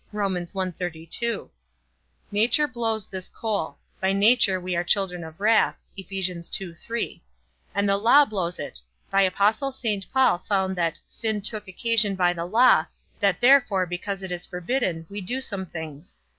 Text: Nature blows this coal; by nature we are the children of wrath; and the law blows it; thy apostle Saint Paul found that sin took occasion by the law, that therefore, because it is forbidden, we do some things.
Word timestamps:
Nature 2.31 2.67
blows 2.67 3.05
this 3.05 3.29
coal; 3.29 3.77
by 3.99 4.11
nature 4.11 4.59
we 4.59 4.75
are 4.75 4.81
the 4.81 4.87
children 4.89 5.23
of 5.23 5.39
wrath; 5.39 5.77
and 5.95 6.79
the 7.87 7.97
law 7.97 8.25
blows 8.25 8.57
it; 8.57 8.81
thy 9.11 9.21
apostle 9.21 9.71
Saint 9.71 10.11
Paul 10.11 10.39
found 10.39 10.75
that 10.75 10.99
sin 11.07 11.39
took 11.39 11.67
occasion 11.67 12.15
by 12.15 12.33
the 12.33 12.45
law, 12.45 12.87
that 13.19 13.41
therefore, 13.41 13.85
because 13.85 14.23
it 14.23 14.31
is 14.31 14.47
forbidden, 14.47 15.05
we 15.07 15.21
do 15.21 15.39
some 15.39 15.67
things. 15.67 16.17